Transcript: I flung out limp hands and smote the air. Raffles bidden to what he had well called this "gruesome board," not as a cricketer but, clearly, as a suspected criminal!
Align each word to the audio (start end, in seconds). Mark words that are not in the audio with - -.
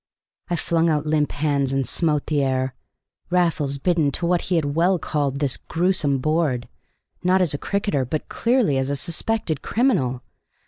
I 0.49 0.55
flung 0.55 0.89
out 0.89 1.05
limp 1.05 1.31
hands 1.31 1.71
and 1.71 1.87
smote 1.87 2.25
the 2.25 2.41
air. 2.41 2.73
Raffles 3.29 3.77
bidden 3.77 4.11
to 4.13 4.25
what 4.25 4.41
he 4.49 4.55
had 4.55 4.73
well 4.73 4.97
called 4.97 5.37
this 5.37 5.57
"gruesome 5.57 6.17
board," 6.17 6.67
not 7.23 7.39
as 7.39 7.53
a 7.53 7.59
cricketer 7.59 8.03
but, 8.03 8.27
clearly, 8.27 8.79
as 8.79 8.89
a 8.89 8.95
suspected 8.95 9.61
criminal! 9.61 10.23